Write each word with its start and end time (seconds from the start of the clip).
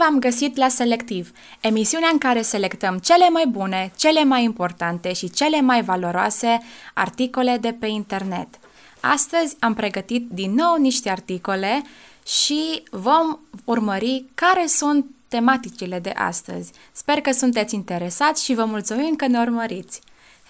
v-am 0.00 0.18
găsit 0.18 0.56
la 0.56 0.68
Selectiv, 0.68 1.32
emisiunea 1.60 2.08
în 2.12 2.18
care 2.18 2.42
selectăm 2.42 2.98
cele 2.98 3.28
mai 3.28 3.46
bune, 3.48 3.92
cele 3.96 4.24
mai 4.24 4.44
importante 4.44 5.12
și 5.12 5.30
cele 5.30 5.60
mai 5.60 5.82
valoroase 5.82 6.60
articole 6.94 7.56
de 7.60 7.76
pe 7.80 7.86
internet. 7.86 8.48
Astăzi 9.00 9.56
am 9.58 9.74
pregătit 9.74 10.28
din 10.30 10.54
nou 10.54 10.76
niște 10.76 11.10
articole 11.10 11.82
și 12.26 12.82
vom 12.90 13.38
urmări 13.64 14.24
care 14.34 14.66
sunt 14.66 15.06
tematicile 15.28 15.98
de 15.98 16.12
astăzi. 16.16 16.72
Sper 16.92 17.20
că 17.20 17.30
sunteți 17.32 17.74
interesați 17.74 18.44
și 18.44 18.54
vă 18.54 18.64
mulțumim 18.64 19.14
că 19.14 19.26
ne 19.26 19.38
urmăriți. 19.38 20.00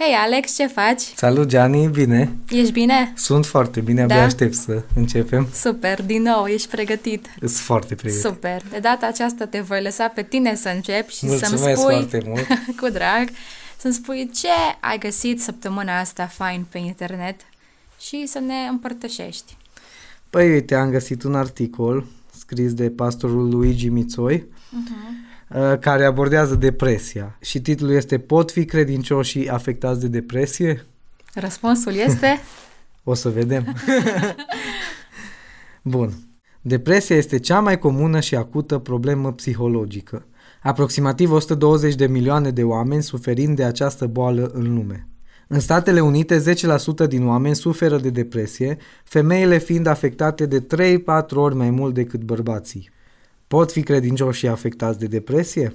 Hei 0.02 0.14
Alex, 0.14 0.54
ce 0.54 0.66
faci? 0.66 1.00
Salut 1.00 1.48
Gianni, 1.48 1.88
bine? 1.88 2.36
Ești 2.50 2.72
bine? 2.72 3.12
Sunt 3.16 3.46
foarte 3.46 3.80
bine, 3.80 4.02
abia 4.02 4.16
da? 4.16 4.22
aștept 4.22 4.54
să 4.54 4.82
începem. 4.94 5.48
Super, 5.54 6.02
din 6.02 6.22
nou, 6.22 6.46
ești 6.46 6.68
pregătit. 6.68 7.26
Sunt 7.38 7.50
foarte 7.50 7.94
pregătit. 7.94 8.24
Super, 8.24 8.62
de 8.70 8.78
data 8.78 9.06
aceasta 9.06 9.46
te 9.46 9.60
voi 9.60 9.82
lăsa 9.82 10.08
pe 10.08 10.22
tine 10.22 10.54
să 10.54 10.68
începi 10.68 11.14
și 11.14 11.26
Mulțumesc 11.26 11.62
să-mi 11.62 11.76
spui, 11.76 11.92
foarte 11.92 12.22
mult. 12.26 12.46
cu 12.80 12.88
drag, 12.88 13.28
să-mi 13.78 13.94
spui 13.94 14.30
ce 14.34 14.48
ai 14.80 14.98
găsit 14.98 15.40
săptămâna 15.40 15.98
asta 15.98 16.26
fain 16.26 16.66
pe 16.70 16.78
internet 16.78 17.40
și 18.00 18.26
să 18.26 18.38
ne 18.38 18.68
împărtășești. 18.70 19.56
Păi 20.30 20.52
uite, 20.52 20.74
am 20.74 20.90
găsit 20.90 21.22
un 21.22 21.34
articol 21.34 22.06
scris 22.38 22.74
de 22.74 22.90
pastorul 22.90 23.48
Luigi 23.48 23.88
Mițoi, 23.88 24.38
uh-huh 24.38 25.20
Uh, 25.20 25.29
care 25.80 26.04
abordează 26.04 26.54
depresia 26.54 27.36
și 27.40 27.60
titlul 27.60 27.90
este 27.90 28.18
Pot 28.18 28.50
fi 28.50 28.64
credincioșii 28.64 29.48
afectați 29.48 30.00
de 30.00 30.08
depresie? 30.08 30.86
Răspunsul 31.34 31.94
este? 31.94 32.40
o 33.04 33.14
să 33.14 33.28
vedem. 33.28 33.74
Bun. 35.82 36.12
Depresia 36.60 37.16
este 37.16 37.38
cea 37.38 37.60
mai 37.60 37.78
comună 37.78 38.20
și 38.20 38.34
acută 38.34 38.78
problemă 38.78 39.32
psihologică. 39.32 40.26
Aproximativ 40.62 41.32
120 41.32 41.94
de 41.94 42.06
milioane 42.06 42.50
de 42.50 42.62
oameni 42.62 43.02
suferind 43.02 43.56
de 43.56 43.64
această 43.64 44.06
boală 44.06 44.50
în 44.54 44.74
lume. 44.74 45.08
În 45.48 45.60
Statele 45.60 46.00
Unite, 46.00 46.42
10% 47.04 47.08
din 47.08 47.26
oameni 47.26 47.54
suferă 47.54 47.98
de 47.98 48.10
depresie, 48.10 48.76
femeile 49.04 49.58
fiind 49.58 49.86
afectate 49.86 50.46
de 50.46 50.66
3-4 51.00 51.34
ori 51.34 51.54
mai 51.54 51.70
mult 51.70 51.94
decât 51.94 52.20
bărbații. 52.20 52.90
Pot 53.56 53.72
fi 53.72 53.82
credincioși 53.82 54.38
și 54.38 54.48
afectați 54.48 54.98
de 54.98 55.06
depresie? 55.06 55.74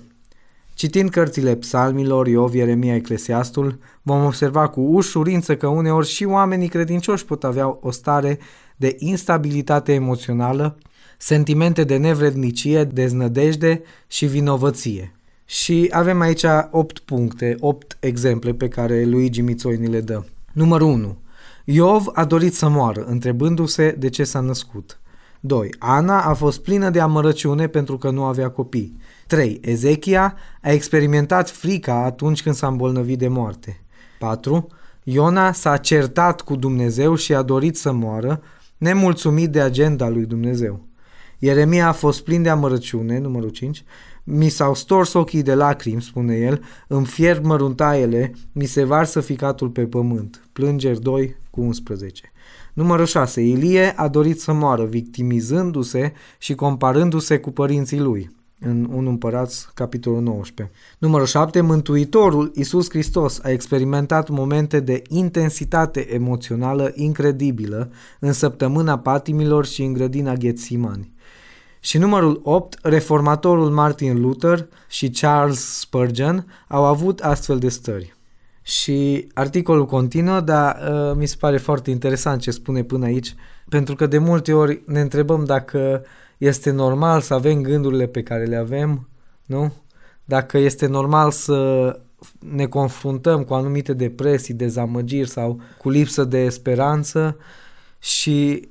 Citind 0.74 1.10
cărțile 1.10 1.56
psalmilor, 1.56 2.28
Iov, 2.28 2.54
Ieremia, 2.54 2.96
Eclesiastul, 2.96 3.80
vom 4.02 4.26
observa 4.26 4.68
cu 4.68 4.82
ușurință 4.82 5.56
că 5.56 5.68
uneori 5.68 6.08
și 6.08 6.26
oamenii 6.26 6.68
credincioși 6.68 7.26
pot 7.26 7.44
avea 7.44 7.78
o 7.82 7.92
stare 7.92 8.40
de 8.76 8.96
instabilitate 9.00 9.94
emoțională, 9.94 10.78
sentimente 11.18 11.84
de 11.84 11.98
nevrednicie, 11.98 12.84
deznădejde 12.84 13.82
și 14.08 14.26
vinovăție. 14.26 15.16
Și 15.46 15.88
avem 15.92 16.22
aici 16.22 16.46
8 16.72 17.00
puncte, 17.00 17.56
8 17.60 17.98
exemple 18.00 18.54
pe 18.54 18.68
care 18.68 19.06
Luigi 19.06 19.42
Mițoi 19.42 19.78
ni 19.78 19.88
le 19.88 20.02
dă. 20.02 20.24
Numărul 20.54 20.88
1. 20.88 21.18
Iov 21.66 22.06
a 22.14 22.26
dorit 22.26 22.54
să 22.54 22.68
moară, 22.68 23.04
întrebându-se 23.04 23.96
de 24.00 24.10
ce 24.10 24.24
s-a 24.24 24.40
născut. 24.40 25.00
2. 25.46 25.70
Ana 25.80 26.22
a 26.22 26.34
fost 26.34 26.62
plină 26.62 26.90
de 26.90 27.00
amărăciune 27.00 27.68
pentru 27.68 27.98
că 27.98 28.10
nu 28.10 28.24
avea 28.24 28.50
copii. 28.50 28.98
3. 29.28 29.60
Ezechia 29.62 30.36
a 30.62 30.72
experimentat 30.72 31.50
frica 31.50 32.04
atunci 32.04 32.44
când 32.44 32.56
s-a 32.56 32.68
îmbolnăvit 32.68 33.20
de 33.20 33.28
moarte. 33.28 33.82
4. 34.20 34.68
Iona 35.04 35.52
s-a 35.52 35.78
certat 35.78 36.42
cu 36.42 36.56
Dumnezeu 36.56 37.16
și 37.16 37.34
a 37.34 37.42
dorit 37.42 37.78
să 37.78 37.92
moară, 37.92 38.42
nemulțumit 38.78 39.50
de 39.52 39.62
agenda 39.62 40.10
lui 40.10 40.26
Dumnezeu. 40.26 40.86
Ieremia 41.40 41.88
a 41.88 41.92
fost 41.92 42.24
plin 42.24 42.42
de 42.42 42.50
amărăciune, 42.50 43.20
numărul 43.20 43.50
5, 43.50 43.84
mi 44.24 44.50
s-au 44.50 44.76
stors 44.76 45.14
ochii 45.14 45.42
de 45.42 45.54
lacrimi, 45.54 46.02
spune 46.02 46.36
el, 46.36 46.64
îmi 46.88 47.06
fierb 47.06 47.46
măruntaiele, 47.46 48.34
mi 48.52 48.66
se 48.66 48.84
varsă 48.84 49.20
ficatul 49.20 49.70
pe 49.70 49.86
pământ. 49.86 50.48
Plângeri 50.54 51.02
2 51.02 51.36
cu 51.50 51.62
11. 51.62 52.32
Numărul 52.76 53.06
6. 53.06 53.42
Ilie 53.42 53.94
a 53.96 54.08
dorit 54.08 54.42
să 54.42 54.54
moară, 54.54 54.86
victimizându-se 54.86 56.14
și 56.38 56.56
comparându-se 56.56 57.38
cu 57.40 57.52
părinții 57.52 58.00
lui 58.00 58.36
în 58.60 58.88
1 58.92 59.10
Împărați, 59.10 59.68
capitolul 59.74 60.22
19. 60.22 60.76
Numărul 60.98 61.26
7. 61.26 61.62
Mântuitorul 61.62 62.52
Iisus 62.56 62.90
Hristos 62.90 63.40
a 63.44 63.50
experimentat 63.50 64.30
momente 64.30 64.80
de 64.80 65.02
intensitate 65.08 66.14
emoțională 66.14 66.92
incredibilă 66.96 67.92
în 68.20 68.34
săptămâna 68.34 69.00
patimilor 69.00 69.66
și 69.66 69.84
în 69.84 69.94
grădina 69.94 70.34
Ghețimani. 70.34 71.14
Și 71.80 71.98
numărul 71.98 72.40
8, 72.44 72.80
reformatorul 72.82 73.70
Martin 73.70 74.22
Luther 74.22 74.68
și 74.90 75.10
Charles 75.10 75.80
Spurgeon 75.80 76.46
au 76.68 76.86
avut 76.86 77.20
astfel 77.20 77.60
de 77.60 77.70
stări. 77.70 78.15
Și 78.68 79.28
articolul 79.34 79.86
continuă, 79.86 80.40
dar 80.40 80.80
uh, 80.90 81.16
mi 81.16 81.26
se 81.26 81.36
pare 81.40 81.58
foarte 81.58 81.92
interesant 81.92 82.42
ce 82.42 82.52
spune 82.52 82.84
până 82.84 83.06
aici, 83.06 83.36
pentru 83.70 83.96
că 83.96 84.06
de 84.06 84.18
multe 84.18 84.54
ori 84.54 84.82
ne 84.86 85.02
întrebăm 85.02 85.44
dacă 85.44 86.04
este 86.38 86.72
normal 86.72 87.22
să 87.22 87.34
avem 87.34 87.62
gândurile 87.62 88.08
pe 88.08 88.24
care 88.24 88.46
le 88.46 88.56
avem, 88.56 89.08
nu? 89.46 89.74
Dacă 90.24 90.58
este 90.58 90.88
normal 90.88 91.32
să 91.32 92.00
ne 92.40 92.66
confruntăm 92.66 93.44
cu 93.44 93.54
anumite 93.54 93.94
depresii, 93.94 94.54
dezamăgiri 94.54 95.30
sau 95.30 95.62
cu 95.78 95.90
lipsă 95.90 96.24
de 96.24 96.50
speranță 96.50 97.38
și 98.00 98.70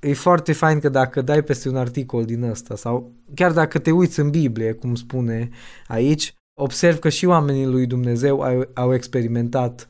e 0.00 0.12
foarte 0.12 0.52
fain 0.52 0.80
că 0.80 0.88
dacă 0.88 1.22
dai 1.22 1.42
peste 1.42 1.68
un 1.68 1.76
articol 1.76 2.24
din 2.24 2.42
ăsta 2.42 2.76
sau 2.76 3.12
chiar 3.34 3.52
dacă 3.52 3.78
te 3.78 3.90
uiți 3.90 4.20
în 4.20 4.30
Biblie, 4.30 4.72
cum 4.72 4.94
spune 4.94 5.50
aici, 5.86 6.34
observ 6.60 6.98
că 6.98 7.08
și 7.08 7.26
oamenii 7.26 7.66
lui 7.66 7.86
Dumnezeu 7.86 8.40
au, 8.40 8.68
au 8.74 8.94
experimentat 8.94 9.88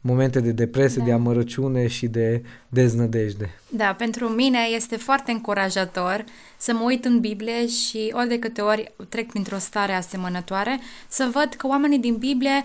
momente 0.00 0.40
de 0.40 0.52
depresie, 0.52 0.98
da. 0.98 1.04
de 1.04 1.12
amărăciune 1.12 1.86
și 1.86 2.06
de 2.06 2.42
deznădejde. 2.68 3.50
Da, 3.68 3.94
pentru 3.98 4.28
mine 4.28 4.58
este 4.74 4.96
foarte 4.96 5.30
încurajator 5.30 6.24
să 6.56 6.72
mă 6.72 6.82
uit 6.84 7.04
în 7.04 7.20
Biblie 7.20 7.66
și 7.66 8.12
ori 8.12 8.28
de 8.28 8.38
câte 8.38 8.60
ori 8.60 8.92
trec 9.08 9.26
printr-o 9.26 9.58
stare 9.58 9.92
asemănătoare, 9.92 10.80
să 11.08 11.28
văd 11.32 11.54
că 11.56 11.66
oamenii 11.66 11.98
din 11.98 12.16
Biblie 12.16 12.62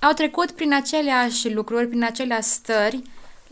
au 0.00 0.12
trecut 0.12 0.50
prin 0.50 0.74
aceleași 0.74 1.52
lucruri, 1.52 1.86
prin 1.86 2.04
aceleași 2.04 2.48
stări 2.48 3.02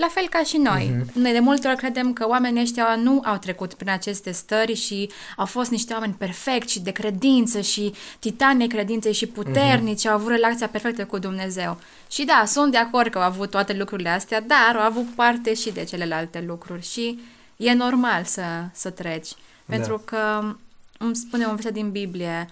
la 0.01 0.09
fel 0.09 0.29
ca 0.29 0.43
și 0.43 0.57
noi. 0.57 0.93
Uh-huh. 0.93 1.13
Noi 1.13 1.33
de 1.33 1.39
multe 1.39 1.69
ori 1.69 1.77
credem 1.77 2.13
că 2.13 2.29
oamenii 2.29 2.63
ăștia 2.63 2.95
nu 2.95 3.21
au 3.25 3.37
trecut 3.37 3.75
prin 3.75 3.91
aceste 3.91 4.31
stări 4.31 4.75
și 4.75 5.11
au 5.37 5.47
fost 5.47 5.71
niște 5.71 5.93
oameni 5.93 6.15
perfecti 6.19 6.73
și 6.73 6.81
de 6.81 6.91
credință 6.91 7.61
și 7.61 7.95
titane 8.19 8.67
credinței 8.67 9.13
și 9.13 9.27
puternici, 9.27 10.01
uh-huh. 10.01 10.11
au 10.11 10.15
avut 10.15 10.31
relația 10.31 10.69
perfectă 10.69 11.05
cu 11.05 11.19
Dumnezeu. 11.19 11.79
Și 12.11 12.25
da, 12.25 12.43
sunt 12.47 12.71
de 12.73 12.79
acord 12.79 13.11
că 13.11 13.19
au 13.19 13.25
avut 13.25 13.51
toate 13.51 13.73
lucrurile 13.73 14.09
astea, 14.09 14.41
dar 14.41 14.77
au 14.77 14.83
avut 14.83 15.07
parte 15.15 15.55
și 15.55 15.71
de 15.71 15.85
celelalte 15.85 16.45
lucruri 16.47 16.83
și 16.83 17.21
e 17.57 17.73
normal 17.73 18.25
să, 18.25 18.43
să 18.73 18.91
treci. 18.91 19.29
Da. 19.29 19.77
Pentru 19.77 20.03
că 20.05 20.55
îmi 20.99 21.17
spune 21.17 21.47
un 21.47 21.55
verset 21.55 21.73
din 21.73 21.91
Biblie, 21.91 22.49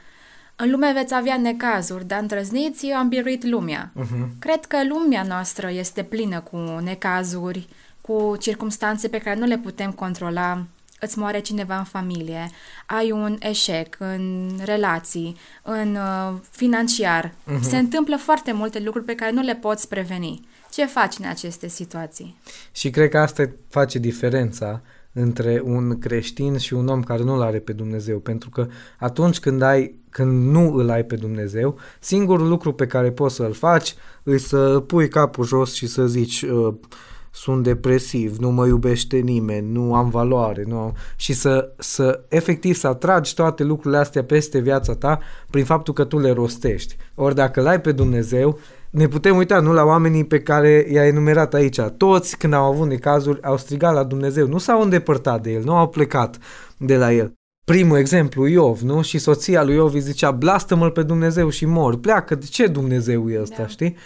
în 0.60 0.70
lume 0.70 0.92
veți 0.92 1.14
avea 1.14 1.36
necazuri, 1.36 2.06
dar 2.06 2.20
îndrăzniți, 2.20 2.86
eu 2.86 2.96
am 2.96 3.08
biruit 3.08 3.44
lumea. 3.44 3.92
Uh-huh. 4.00 4.28
Cred 4.38 4.64
că 4.64 4.76
lumea 4.88 5.22
noastră 5.22 5.70
este 5.70 6.02
plină 6.02 6.40
cu 6.40 6.56
necazuri, 6.82 7.68
cu 8.00 8.36
circumstanțe 8.40 9.08
pe 9.08 9.18
care 9.18 9.38
nu 9.38 9.46
le 9.46 9.58
putem 9.58 9.90
controla. 9.90 10.64
Îți 11.00 11.18
moare 11.18 11.40
cineva 11.40 11.78
în 11.78 11.84
familie, 11.84 12.50
ai 12.86 13.10
un 13.10 13.36
eșec 13.40 13.96
în 13.98 14.50
relații, 14.64 15.36
în 15.62 15.94
uh, 15.94 16.38
financiar. 16.50 17.28
Uh-huh. 17.28 17.60
Se 17.60 17.76
întâmplă 17.76 18.16
foarte 18.16 18.52
multe 18.52 18.80
lucruri 18.80 19.04
pe 19.04 19.14
care 19.14 19.30
nu 19.30 19.42
le 19.42 19.54
poți 19.54 19.88
preveni. 19.88 20.48
Ce 20.70 20.86
faci 20.86 21.14
în 21.18 21.28
aceste 21.28 21.68
situații? 21.68 22.36
Și 22.72 22.90
cred 22.90 23.10
că 23.10 23.18
asta 23.18 23.50
face 23.68 23.98
diferența 23.98 24.80
între 25.12 25.62
un 25.64 25.98
creștin 25.98 26.56
și 26.56 26.74
un 26.74 26.88
om 26.88 27.02
care 27.02 27.22
nu-L 27.22 27.40
are 27.40 27.58
pe 27.58 27.72
Dumnezeu. 27.72 28.18
Pentru 28.18 28.50
că 28.50 28.66
atunci 28.98 29.40
când, 29.40 29.62
ai, 29.62 29.98
când 30.10 30.50
nu 30.50 30.74
îl 30.74 30.90
ai 30.90 31.04
pe 31.04 31.16
Dumnezeu, 31.16 31.78
singurul 32.00 32.48
lucru 32.48 32.72
pe 32.72 32.86
care 32.86 33.10
poți 33.10 33.34
să-l 33.34 33.52
faci 33.52 33.94
îi 34.22 34.38
să 34.38 34.82
pui 34.86 35.08
capul 35.08 35.44
jos 35.44 35.74
și 35.74 35.86
să 35.86 36.06
zici 36.06 36.42
uh, 36.42 36.74
sunt 37.30 37.62
depresiv, 37.62 38.36
nu 38.36 38.50
mă 38.50 38.66
iubește 38.66 39.16
nimeni, 39.16 39.72
nu 39.72 39.94
am 39.94 40.10
valoare, 40.10 40.64
nu 40.66 40.78
am... 40.78 40.94
și 41.16 41.32
să, 41.32 41.72
să 41.78 42.24
efectiv 42.28 42.74
să 42.74 42.86
atragi 42.86 43.34
toate 43.34 43.62
lucrurile 43.62 44.00
astea 44.00 44.24
peste 44.24 44.58
viața 44.58 44.94
ta 44.94 45.18
prin 45.50 45.64
faptul 45.64 45.94
că 45.94 46.04
tu 46.04 46.18
le 46.18 46.30
rostești. 46.30 46.96
Ori 47.14 47.34
dacă 47.34 47.60
l-ai 47.60 47.80
pe 47.80 47.92
Dumnezeu, 47.92 48.58
ne 48.90 49.08
putem 49.08 49.36
uita, 49.36 49.60
nu, 49.60 49.72
la 49.72 49.84
oamenii 49.84 50.24
pe 50.24 50.40
care 50.40 50.86
i-a 50.90 51.06
enumerat 51.06 51.54
aici. 51.54 51.80
Toți, 51.96 52.36
când 52.36 52.52
au 52.52 52.72
avut 52.72 52.88
necazuri, 52.88 53.42
au 53.42 53.56
strigat 53.56 53.94
la 53.94 54.04
Dumnezeu. 54.04 54.46
Nu 54.46 54.58
s-au 54.58 54.82
îndepărtat 54.82 55.42
de 55.42 55.50
el, 55.50 55.62
nu 55.62 55.74
au 55.74 55.88
plecat 55.88 56.38
de 56.76 56.96
la 56.96 57.12
el. 57.12 57.32
Primul 57.64 57.98
exemplu, 57.98 58.46
Iov, 58.46 58.80
nu? 58.80 59.02
Și 59.02 59.18
soția 59.18 59.64
lui 59.64 59.74
Iov 59.74 59.94
îi 59.94 60.00
zicea, 60.00 60.30
blastă-mă 60.30 60.90
pe 60.90 61.02
Dumnezeu 61.02 61.48
și 61.48 61.64
mor. 61.64 61.98
Pleacă, 61.98 62.34
de 62.34 62.46
ce 62.46 62.66
Dumnezeu 62.66 63.30
e 63.30 63.40
ăsta, 63.40 63.62
da. 63.62 63.66
știi? 63.66 63.96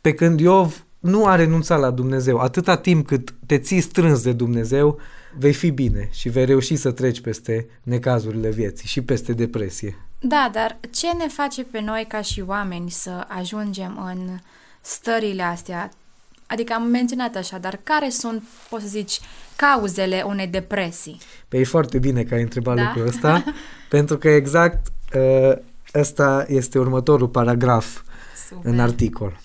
Pe 0.00 0.14
când 0.14 0.40
Iov 0.40 0.86
nu 0.98 1.26
a 1.26 1.34
renunțat 1.34 1.80
la 1.80 1.90
Dumnezeu. 1.90 2.38
Atâta 2.38 2.76
timp 2.76 3.06
cât 3.06 3.34
te 3.46 3.58
ții 3.58 3.80
strâns 3.80 4.22
de 4.22 4.32
Dumnezeu, 4.32 4.98
vei 5.38 5.52
fi 5.52 5.70
bine 5.70 6.08
și 6.12 6.28
vei 6.28 6.44
reuși 6.44 6.76
să 6.76 6.90
treci 6.90 7.20
peste 7.20 7.66
necazurile 7.82 8.50
vieții 8.50 8.88
și 8.88 9.02
peste 9.02 9.32
depresie. 9.32 10.05
Da, 10.20 10.50
dar 10.52 10.78
ce 10.90 11.12
ne 11.12 11.28
face 11.28 11.62
pe 11.62 11.80
noi 11.80 12.04
ca 12.08 12.20
și 12.20 12.40
oameni 12.46 12.90
să 12.90 13.24
ajungem 13.28 14.02
în 14.06 14.38
stările 14.80 15.42
astea? 15.42 15.90
Adică 16.46 16.72
am 16.72 16.82
menționat 16.82 17.34
așa, 17.34 17.58
dar 17.58 17.78
care 17.82 18.08
sunt, 18.08 18.42
poți 18.68 18.82
să 18.82 18.88
zici, 18.88 19.20
cauzele 19.56 20.22
unei 20.26 20.46
depresii? 20.46 21.20
Păi 21.48 21.60
e 21.60 21.64
foarte 21.64 21.98
bine 21.98 22.22
că 22.22 22.34
ai 22.34 22.42
întrebat 22.42 22.76
da? 22.76 22.82
lucrul 22.82 23.06
ăsta, 23.06 23.44
pentru 23.88 24.18
că 24.18 24.28
exact 24.28 24.86
uh, 25.14 25.56
ăsta 25.94 26.44
este 26.48 26.78
următorul 26.78 27.28
paragraf 27.28 28.02
Super. 28.48 28.72
în 28.72 28.80
articol. 28.80 29.40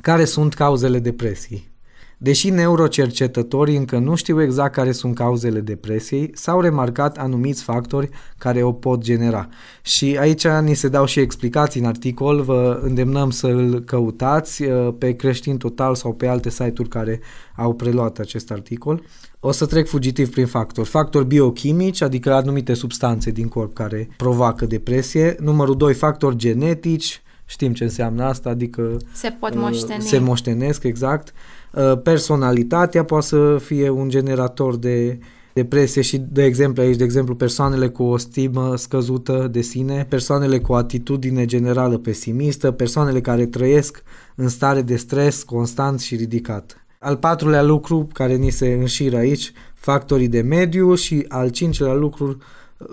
Care 0.00 0.24
sunt 0.24 0.54
cauzele 0.54 0.98
depresiei? 0.98 1.72
Deși 2.18 2.50
neurocercetătorii 2.50 3.76
încă 3.76 3.98
nu 3.98 4.14
știu 4.14 4.42
exact 4.42 4.74
care 4.74 4.92
sunt 4.92 5.14
cauzele 5.14 5.60
depresiei, 5.60 6.30
s-au 6.34 6.60
remarcat 6.60 7.16
anumiți 7.18 7.62
factori 7.62 8.08
care 8.38 8.62
o 8.62 8.72
pot 8.72 9.00
genera. 9.00 9.48
Și 9.82 10.16
aici 10.20 10.46
ni 10.46 10.74
se 10.74 10.88
dau 10.88 11.04
și 11.04 11.20
explicații 11.20 11.80
în 11.80 11.86
articol, 11.86 12.42
vă 12.42 12.80
îndemnăm 12.82 13.30
să 13.30 13.46
îl 13.46 13.80
căutați 13.80 14.62
uh, 14.62 14.94
pe 14.98 15.12
Creștin 15.12 15.56
Total 15.56 15.94
sau 15.94 16.12
pe 16.12 16.26
alte 16.26 16.50
site-uri 16.50 16.88
care 16.88 17.20
au 17.56 17.74
preluat 17.74 18.18
acest 18.18 18.50
articol. 18.50 19.02
O 19.40 19.52
să 19.52 19.66
trec 19.66 19.88
fugitiv 19.88 20.30
prin 20.30 20.46
factori. 20.46 20.88
Factori 20.88 21.26
biochimici, 21.26 22.00
adică 22.00 22.32
anumite 22.32 22.74
substanțe 22.74 23.30
din 23.30 23.48
corp 23.48 23.74
care 23.74 24.08
provoacă 24.16 24.66
depresie. 24.66 25.36
Numărul 25.40 25.76
2, 25.76 25.94
factori 25.94 26.36
genetici, 26.36 27.22
știm 27.44 27.72
ce 27.72 27.84
înseamnă 27.84 28.24
asta, 28.24 28.48
adică 28.48 28.96
se 29.12 29.36
pot 29.40 29.54
moșteni. 29.54 30.02
Se 30.02 30.18
moștenesc, 30.18 30.82
exact. 30.82 31.32
Uh, 31.76 32.00
personalitatea 32.02 33.04
poate 33.04 33.26
să 33.26 33.58
fie 33.60 33.88
un 33.88 34.08
generator 34.08 34.76
de 34.76 35.18
depresie 35.52 36.02
și 36.02 36.18
de 36.18 36.44
exemplu 36.44 36.82
aici, 36.82 36.96
de 36.96 37.04
exemplu, 37.04 37.34
persoanele 37.34 37.88
cu 37.88 38.02
o 38.02 38.16
stimă 38.16 38.76
scăzută 38.76 39.48
de 39.50 39.60
sine, 39.60 40.06
persoanele 40.08 40.58
cu 40.58 40.72
o 40.72 40.74
atitudine 40.74 41.44
generală 41.44 41.98
pesimistă, 41.98 42.70
persoanele 42.70 43.20
care 43.20 43.46
trăiesc 43.46 44.02
în 44.34 44.48
stare 44.48 44.82
de 44.82 44.96
stres 44.96 45.42
constant 45.42 46.00
și 46.00 46.16
ridicat. 46.16 46.86
Al 46.98 47.16
patrulea 47.16 47.62
lucru 47.62 48.08
care 48.12 48.34
ni 48.34 48.50
se 48.50 48.72
înșiră 48.72 49.16
aici, 49.16 49.52
factorii 49.74 50.28
de 50.28 50.40
mediu 50.40 50.94
și 50.94 51.24
al 51.28 51.48
cincilea 51.48 51.94
lucru, 51.94 52.38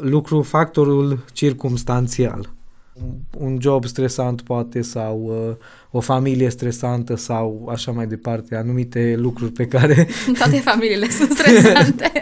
lucru 0.01 0.41
factorul 0.41 1.19
circumstanțial 1.33 2.49
un 3.37 3.57
job 3.61 3.85
stresant 3.85 4.41
poate 4.41 4.81
sau 4.81 5.47
uh, 5.49 5.55
o 5.91 5.99
familie 5.99 6.49
stresantă 6.49 7.15
sau 7.15 7.67
așa 7.71 7.91
mai 7.91 8.07
departe, 8.07 8.55
anumite 8.55 9.15
lucruri 9.17 9.51
pe 9.51 9.67
care... 9.67 10.07
Toate 10.37 10.57
familiile 10.57 11.09
sunt 11.09 11.31
stresante. 11.31 12.11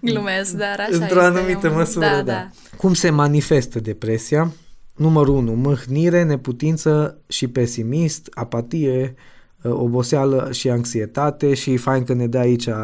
Glumesc, 0.00 0.52
dar 0.52 0.78
așa 0.78 1.02
Într-o 1.02 1.20
anumită 1.20 1.68
un... 1.68 1.74
măsură, 1.74 2.06
da, 2.06 2.14
da. 2.14 2.22
da. 2.22 2.50
Cum 2.76 2.94
se 2.94 3.10
manifestă 3.10 3.80
depresia? 3.80 4.52
Numărul 4.96 5.34
1. 5.34 5.52
Mâhnire, 5.52 6.22
neputință 6.22 7.18
și 7.28 7.48
pesimist, 7.48 8.28
apatie, 8.34 9.14
uh, 9.62 9.72
oboseală 9.72 10.48
și 10.52 10.70
anxietate 10.70 11.54
și 11.54 11.76
fain 11.76 12.04
că 12.04 12.12
ne 12.12 12.26
dă 12.26 12.38
aici 12.38 12.66
uh, 12.66 12.74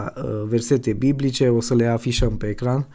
versete 0.47 0.93
biblice, 0.93 1.49
o 1.49 1.61
să 1.61 1.75
le 1.75 1.87
afișăm 1.87 2.37
pe 2.37 2.49
ecran. 2.49 2.89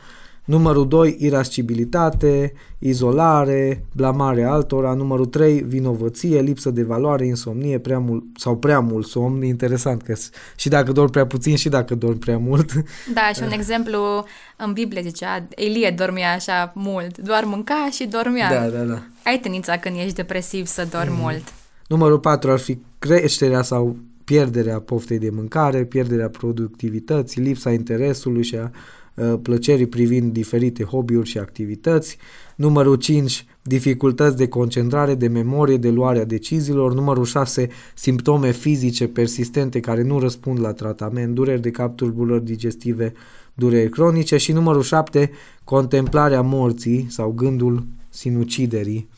Numărul 0.49 0.87
2, 0.87 1.15
irascibilitate, 1.19 2.53
izolare, 2.79 3.85
blamare 3.95 4.43
altora. 4.43 4.93
Numărul 4.93 5.25
3, 5.25 5.61
vinovăție, 5.61 6.41
lipsă 6.41 6.69
de 6.69 6.83
valoare, 6.83 7.25
insomnie 7.25 7.79
prea 7.79 7.99
mult, 7.99 8.23
sau 8.35 8.57
prea 8.57 8.79
mult 8.79 9.07
somn. 9.07 9.43
Interesant 9.43 10.01
că 10.01 10.15
și 10.55 10.69
dacă 10.69 10.91
dormi 10.91 11.09
prea 11.09 11.25
puțin 11.25 11.55
și 11.55 11.69
dacă 11.69 11.95
dormi 11.95 12.19
prea 12.19 12.37
mult. 12.37 12.71
Da, 13.13 13.31
și 13.35 13.41
un 13.43 13.51
exemplu 13.51 14.25
în 14.57 14.73
Biblie 14.73 15.01
zicea, 15.01 15.47
Elie 15.55 15.93
dormea 15.97 16.33
așa 16.33 16.71
mult, 16.75 17.17
doar 17.17 17.43
mânca 17.43 17.89
și 17.91 18.05
dormea. 18.05 18.49
Da, 18.53 18.77
da, 18.77 18.83
da. 18.83 19.01
Ai 19.25 19.39
tendința 19.39 19.77
când 19.77 19.95
ești 19.97 20.13
depresiv 20.13 20.65
să 20.65 20.87
dormi 20.91 21.13
mm. 21.13 21.19
mult. 21.21 21.43
Numărul 21.87 22.19
4 22.19 22.51
ar 22.51 22.59
fi 22.59 22.77
creșterea 22.99 23.61
sau 23.61 23.97
pierderea 24.23 24.79
poftei 24.79 25.19
de 25.19 25.29
mâncare, 25.29 25.83
pierderea 25.83 26.29
productivității, 26.29 27.41
lipsa 27.41 27.71
interesului 27.71 28.43
și 28.43 28.55
a 28.55 28.63
Uh, 28.63 28.98
plăcerii 29.41 29.87
privind 29.87 30.33
diferite 30.33 30.83
hobby-uri 30.83 31.27
și 31.27 31.37
activități. 31.37 32.17
Numărul 32.55 32.95
5, 32.95 33.45
dificultăți 33.61 34.37
de 34.37 34.47
concentrare, 34.47 35.15
de 35.15 35.27
memorie, 35.27 35.77
de 35.77 35.89
luarea 35.89 36.25
deciziilor. 36.25 36.93
Numărul 36.93 37.25
6, 37.25 37.69
simptome 37.95 38.51
fizice 38.51 39.07
persistente 39.07 39.79
care 39.79 40.01
nu 40.01 40.19
răspund 40.19 40.59
la 40.59 40.73
tratament, 40.73 41.35
dureri 41.35 41.61
de 41.61 41.71
cap, 41.71 41.95
tulburări 41.95 42.45
digestive, 42.45 43.13
dureri 43.53 43.89
cronice. 43.89 44.37
Și 44.37 44.51
numărul 44.51 44.81
7, 44.81 45.31
contemplarea 45.63 46.41
morții 46.41 47.07
sau 47.09 47.31
gândul 47.31 47.87
sinuciderii, 48.09 49.09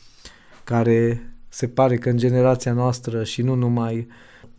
care 0.64 1.22
se 1.50 1.68
pare 1.68 1.98
că 1.98 2.10
în 2.10 2.18
generația 2.18 2.74
noastră 2.74 3.24
și 3.24 3.42
nu 3.42 3.56
numai 3.56 3.98
uh, 3.98 4.06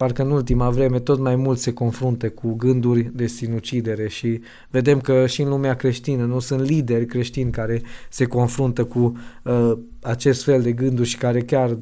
parcă 0.02 0.22
în 0.22 0.30
ultima 0.30 0.70
vreme 0.70 1.00
tot 1.00 1.18
mai 1.18 1.36
mult 1.36 1.58
se 1.58 1.72
confruntă 1.72 2.30
cu 2.30 2.54
gânduri 2.54 3.02
de 3.02 3.26
sinucidere 3.26 4.08
și 4.08 4.42
vedem 4.70 5.00
că 5.00 5.26
și 5.26 5.42
în 5.42 5.48
lumea 5.48 5.76
creștină 5.76 6.24
nu 6.24 6.38
sunt 6.38 6.60
lideri 6.60 7.06
creștini 7.06 7.50
care 7.50 7.82
se 8.08 8.26
confruntă 8.26 8.84
cu 8.84 9.18
uh, 9.42 9.72
acest 10.00 10.44
fel 10.44 10.62
de 10.62 10.72
gânduri 10.72 11.08
și 11.08 11.16
care 11.16 11.42
chiar 11.42 11.78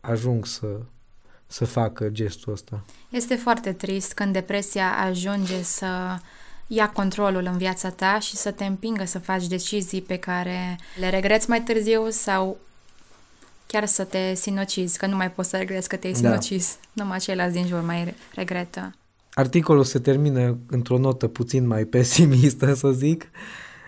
ajung 0.00 0.46
să, 0.46 0.66
să 1.46 1.64
facă 1.64 2.08
gestul 2.08 2.52
ăsta. 2.52 2.84
Este 3.10 3.34
foarte 3.34 3.72
trist 3.72 4.12
când 4.12 4.32
depresia 4.32 4.96
ajunge 5.08 5.62
să 5.62 5.86
ia 6.66 6.90
controlul 6.90 7.48
în 7.52 7.56
viața 7.56 7.90
ta 7.90 8.18
și 8.18 8.36
să 8.36 8.50
te 8.50 8.64
împingă 8.64 9.04
să 9.04 9.18
faci 9.18 9.46
decizii 9.46 10.02
pe 10.02 10.16
care 10.16 10.78
le 11.00 11.10
regreți 11.10 11.48
mai 11.48 11.62
târziu 11.62 12.10
sau 12.10 12.58
chiar 13.74 13.86
să 13.86 14.04
te 14.04 14.34
sinocizi, 14.34 14.98
că 14.98 15.06
nu 15.06 15.16
mai 15.16 15.30
poți 15.30 15.48
să 15.48 15.56
regrezi 15.56 15.88
că 15.88 15.96
te-ai 15.96 16.12
da. 16.12 16.18
sinocizi. 16.18 16.76
Da. 16.92 17.02
Numai 17.02 17.18
ceilalți 17.18 17.54
din 17.54 17.66
jur 17.66 17.80
mai 17.80 18.14
regretă. 18.34 18.94
Articolul 19.32 19.84
se 19.84 19.98
termină 19.98 20.58
într-o 20.70 20.98
notă 20.98 21.26
puțin 21.26 21.66
mai 21.66 21.84
pesimistă, 21.84 22.74
să 22.74 22.90
zic, 22.90 23.24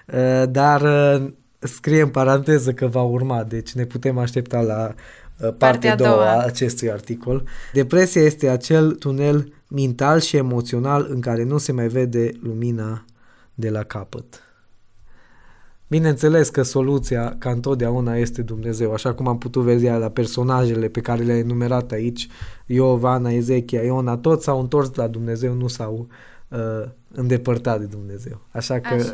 uh, 0.06 0.42
dar 0.48 0.80
uh, 0.82 1.32
scrie 1.58 2.02
în 2.02 2.08
paranteză 2.08 2.72
că 2.72 2.86
va 2.86 3.02
urma, 3.02 3.44
deci 3.44 3.72
ne 3.72 3.84
putem 3.84 4.18
aștepta 4.18 4.60
la 4.60 4.94
uh, 5.40 5.54
partea 5.58 5.92
a 5.92 5.96
doua 5.96 6.30
a 6.30 6.44
acestui 6.44 6.90
articol. 6.90 7.44
Depresia 7.72 8.22
este 8.22 8.48
acel 8.48 8.92
tunel 8.92 9.52
mental 9.68 10.20
și 10.20 10.36
emoțional 10.36 11.06
în 11.10 11.20
care 11.20 11.44
nu 11.44 11.58
se 11.58 11.72
mai 11.72 11.88
vede 11.88 12.30
lumina 12.42 13.04
de 13.54 13.70
la 13.70 13.82
capăt. 13.82 14.45
Bineînțeles 15.88 16.48
că 16.48 16.62
soluția, 16.62 17.36
ca 17.38 17.50
întotdeauna, 17.50 18.16
este 18.16 18.42
Dumnezeu, 18.42 18.92
așa 18.92 19.14
cum 19.14 19.28
am 19.28 19.38
putut 19.38 19.62
vedea 19.62 19.96
la 19.96 20.08
personajele 20.08 20.88
pe 20.88 21.00
care 21.00 21.22
le-ai 21.22 21.38
enumerat 21.38 21.92
aici, 21.92 22.28
Iov, 22.66 23.04
Ana, 23.04 23.30
Ezechia, 23.30 23.82
Iona, 23.82 24.16
toți 24.16 24.44
s-au 24.44 24.60
întors 24.60 24.94
la 24.94 25.06
Dumnezeu, 25.06 25.54
nu 25.54 25.68
s-au 25.68 26.08
uh, 26.48 26.88
îndepărtat 27.12 27.80
de 27.80 27.86
Dumnezeu. 27.86 28.40
Așa 28.50 28.80
că 28.80 28.94
așa 28.94 29.12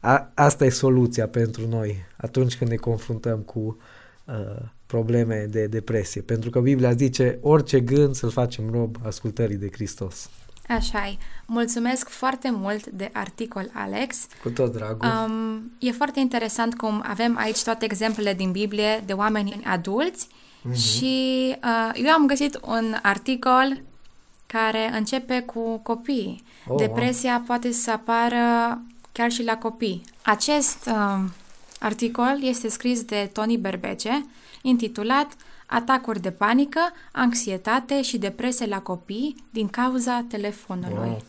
a, 0.00 0.30
asta 0.34 0.64
e 0.64 0.68
soluția 0.68 1.28
pentru 1.28 1.68
noi 1.68 1.96
atunci 2.16 2.56
când 2.56 2.70
ne 2.70 2.76
confruntăm 2.76 3.38
cu 3.38 3.78
uh, 4.24 4.62
probleme 4.86 5.46
de 5.50 5.66
depresie. 5.66 6.20
Pentru 6.20 6.50
că 6.50 6.60
Biblia 6.60 6.92
zice 6.92 7.38
orice 7.40 7.80
gând 7.80 8.14
să-l 8.14 8.30
facem 8.30 8.70
rob 8.70 8.96
ascultării 9.02 9.56
de 9.56 9.68
Hristos. 9.72 10.30
Așa 10.70 11.06
e. 11.06 11.16
Mulțumesc 11.46 12.08
foarte 12.08 12.50
mult 12.50 12.86
de 12.86 13.10
articol, 13.12 13.70
Alex. 13.72 14.26
Cu 14.42 14.48
tot 14.50 14.72
dragul. 14.72 15.08
Um, 15.08 15.72
e 15.78 15.90
foarte 15.90 16.20
interesant 16.20 16.76
cum 16.76 17.04
avem 17.06 17.36
aici 17.38 17.62
toate 17.62 17.84
exemplele 17.84 18.34
din 18.34 18.52
Biblie 18.52 19.02
de 19.06 19.12
oameni 19.12 19.62
adulți 19.64 20.26
uh-huh. 20.26 20.74
și 20.74 21.54
uh, 21.64 21.90
eu 21.94 22.12
am 22.12 22.26
găsit 22.26 22.60
un 22.66 22.96
articol 23.02 23.82
care 24.46 24.90
începe 24.92 25.40
cu 25.40 25.78
copii. 25.78 26.44
Oh, 26.66 26.76
Depresia 26.76 27.34
wow. 27.34 27.44
poate 27.46 27.72
să 27.72 27.90
apară 27.90 28.78
chiar 29.12 29.30
și 29.30 29.44
la 29.44 29.56
copii. 29.56 30.02
Acest 30.22 30.86
uh, 30.86 31.24
articol 31.80 32.38
este 32.40 32.68
scris 32.68 33.02
de 33.02 33.30
Tony 33.32 33.56
Berbece, 33.56 34.26
intitulat 34.62 35.32
atacuri 35.70 36.20
de 36.20 36.30
panică, 36.30 36.80
anxietate 37.12 38.02
și 38.02 38.18
depresie 38.18 38.66
la 38.66 38.80
copii 38.80 39.44
din 39.50 39.68
cauza 39.68 40.24
telefonului. 40.28 41.08
Wow. 41.08 41.22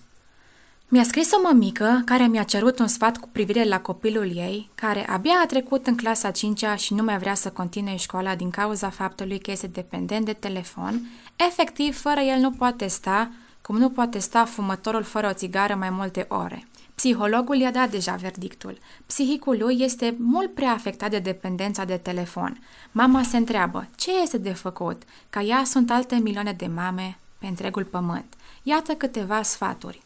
Mi-a 0.87 1.03
scris 1.03 1.31
o 1.31 1.41
mămică 1.43 2.01
care 2.05 2.27
mi-a 2.27 2.43
cerut 2.43 2.79
un 2.79 2.87
sfat 2.87 3.17
cu 3.17 3.29
privire 3.31 3.63
la 3.63 3.79
copilul 3.79 4.35
ei, 4.35 4.69
care 4.75 5.09
abia 5.09 5.33
a 5.43 5.45
trecut 5.45 5.87
în 5.87 5.95
clasa 5.95 6.31
5 6.31 6.65
și 6.75 6.93
nu 6.93 7.03
mai 7.03 7.17
vrea 7.17 7.33
să 7.33 7.49
continue 7.49 7.95
școala 7.95 8.35
din 8.35 8.49
cauza 8.49 8.89
faptului 8.89 9.39
că 9.39 9.51
este 9.51 9.67
dependent 9.67 10.25
de 10.25 10.33
telefon. 10.33 11.01
Efectiv, 11.35 11.99
fără 11.99 12.19
el 12.19 12.39
nu 12.39 12.51
poate 12.51 12.87
sta, 12.87 13.31
cum 13.61 13.77
nu 13.77 13.89
poate 13.89 14.19
sta 14.19 14.45
fumătorul 14.45 15.03
fără 15.03 15.27
o 15.27 15.33
țigară 15.33 15.75
mai 15.75 15.89
multe 15.89 16.25
ore. 16.29 16.67
Psihologul 17.01 17.55
i-a 17.55 17.71
dat 17.71 17.89
deja 17.89 18.15
verdictul. 18.15 18.77
Psihicul 19.05 19.57
lui 19.57 19.77
este 19.79 20.15
mult 20.19 20.53
prea 20.53 20.71
afectat 20.71 21.09
de 21.09 21.19
dependența 21.19 21.83
de 21.85 21.97
telefon. 21.97 22.63
Mama 22.91 23.23
se 23.23 23.37
întreabă, 23.37 23.87
ce 23.95 24.21
este 24.21 24.37
de 24.37 24.53
făcut? 24.53 25.01
Ca 25.29 25.41
ea 25.41 25.63
sunt 25.63 25.91
alte 25.91 26.15
milioane 26.15 26.51
de 26.51 26.67
mame 26.67 27.17
pe 27.37 27.47
întregul 27.47 27.83
pământ. 27.83 28.33
Iată 28.63 28.93
câteva 28.93 29.41
sfaturi. 29.41 30.01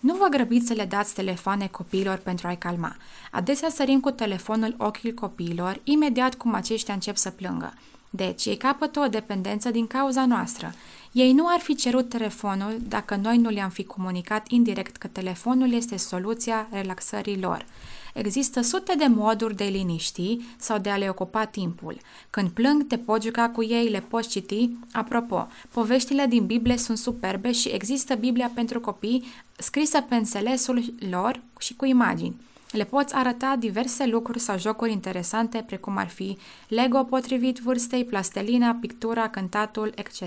Nu 0.00 0.14
vă 0.14 0.26
grăbiți 0.30 0.66
să 0.66 0.72
le 0.72 0.84
dați 0.84 1.14
telefoane 1.14 1.66
copiilor 1.66 2.16
pentru 2.16 2.46
a-i 2.46 2.58
calma. 2.58 2.96
Adesea 3.30 3.68
sărim 3.68 4.00
cu 4.00 4.10
telefonul 4.10 4.74
ochii 4.78 5.14
copiilor 5.14 5.80
imediat 5.84 6.34
cum 6.34 6.54
aceștia 6.54 6.94
încep 6.94 7.16
să 7.16 7.30
plângă. 7.30 7.74
Deci, 8.10 8.44
ei 8.44 8.56
capătă 8.56 9.00
o 9.00 9.06
dependență 9.06 9.70
din 9.70 9.86
cauza 9.86 10.26
noastră. 10.26 10.74
Ei 11.12 11.32
nu 11.32 11.46
ar 11.46 11.60
fi 11.60 11.74
cerut 11.74 12.08
telefonul 12.08 12.76
dacă 12.88 13.16
noi 13.16 13.38
nu 13.38 13.48
le-am 13.48 13.70
fi 13.70 13.84
comunicat 13.84 14.48
indirect 14.48 14.96
că 14.96 15.06
telefonul 15.06 15.72
este 15.72 15.96
soluția 15.96 16.68
relaxării 16.70 17.40
lor. 17.40 17.66
Există 18.14 18.60
sute 18.60 18.94
de 18.98 19.06
moduri 19.06 19.56
de 19.56 19.64
liniști 19.64 20.38
sau 20.56 20.78
de 20.78 20.90
a 20.90 20.96
le 20.96 21.08
ocupa 21.08 21.44
timpul. 21.44 21.98
Când 22.30 22.50
plâng, 22.50 22.86
te 22.86 22.98
poți 22.98 23.26
juca 23.26 23.48
cu 23.48 23.62
ei, 23.62 23.88
le 23.88 24.00
poți 24.00 24.28
citi. 24.28 24.70
Apropo, 24.92 25.48
poveștile 25.72 26.26
din 26.26 26.46
Biblie 26.46 26.76
sunt 26.76 26.98
superbe 26.98 27.52
și 27.52 27.68
există 27.68 28.14
Biblia 28.14 28.50
pentru 28.54 28.80
copii 28.80 29.24
scrisă 29.56 30.00
pe 30.00 30.14
înțelesul 30.14 30.94
lor 31.10 31.40
și 31.58 31.74
cu 31.74 31.84
imagini. 31.84 32.36
Le 32.70 32.84
poți 32.84 33.14
arăta 33.14 33.56
diverse 33.58 34.06
lucruri 34.06 34.38
sau 34.38 34.58
jocuri 34.58 34.92
interesante, 34.92 35.64
precum 35.66 35.96
ar 35.96 36.08
fi 36.08 36.38
Lego 36.68 37.04
potrivit 37.04 37.58
vârstei, 37.58 38.04
plastelina, 38.04 38.76
pictura, 38.80 39.28
cântatul, 39.28 39.92
etc. 39.94 40.22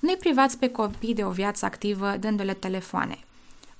Nu-i 0.00 0.16
privați 0.16 0.58
pe 0.58 0.68
copii 0.68 1.14
de 1.14 1.24
o 1.24 1.30
viață 1.30 1.64
activă 1.64 2.16
dându-le 2.20 2.54
telefoane. 2.54 3.18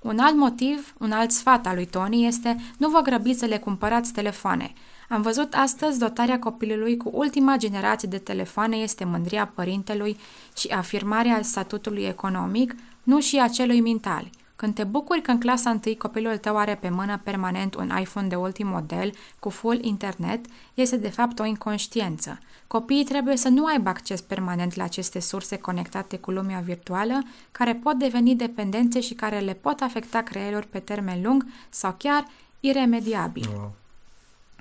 Un 0.00 0.19
alt 0.19 0.37
motiv, 0.37 0.95
un 0.99 1.12
alt 1.12 1.31
sfat 1.31 1.67
al 1.67 1.75
lui 1.75 1.87
Tony 1.87 2.27
este 2.27 2.57
nu 2.77 2.89
vă 2.89 3.00
grăbiți 3.00 3.39
să 3.39 3.47
le 3.47 3.59
cumpărați 3.59 4.12
telefoane. 4.12 4.73
Am 5.09 5.23
văzut 5.23 5.55
astăzi 5.55 5.99
dotarea 5.99 6.39
copilului 6.39 6.97
cu 6.97 7.11
ultima 7.12 7.57
generație 7.57 8.09
de 8.09 8.19
telefoane 8.19 8.77
este 8.77 9.05
mândria 9.05 9.53
părintelui 9.55 10.17
și 10.57 10.69
afirmarea 10.69 11.43
statutului 11.43 12.03
economic, 12.03 12.75
nu 13.03 13.21
și 13.21 13.39
a 13.39 13.49
celui 13.49 13.81
mental. 13.81 14.31
Când 14.61 14.75
te 14.75 14.85
bucuri 14.85 15.23
că 15.23 15.31
în 15.31 15.38
clasa 15.38 15.81
1 15.87 15.95
copilul 15.99 16.37
tău 16.37 16.57
are 16.57 16.75
pe 16.75 16.88
mână 16.88 17.21
permanent 17.23 17.75
un 17.75 17.93
iPhone 18.00 18.26
de 18.29 18.35
ultim 18.35 18.67
model 18.67 19.12
cu 19.38 19.49
full 19.49 19.85
internet, 19.85 20.45
este 20.75 20.97
de 20.97 21.09
fapt 21.09 21.38
o 21.38 21.45
inconștiență. 21.45 22.38
Copiii 22.67 23.05
trebuie 23.05 23.37
să 23.37 23.49
nu 23.49 23.64
aibă 23.64 23.88
acces 23.88 24.21
permanent 24.21 24.75
la 24.75 24.85
aceste 24.85 25.21
surse 25.21 25.57
conectate 25.59 26.19
cu 26.19 26.31
lumea 26.31 26.61
virtuală, 26.61 27.23
care 27.52 27.75
pot 27.75 27.95
deveni 27.95 28.35
dependențe 28.35 29.00
și 29.00 29.14
care 29.14 29.38
le 29.38 29.55
pot 29.55 29.81
afecta 29.81 30.23
creierul 30.23 30.67
pe 30.71 30.79
termen 30.79 31.23
lung 31.23 31.47
sau 31.69 31.95
chiar 31.99 32.26
iremediabil. 32.61 33.49
Wow. 33.55 33.73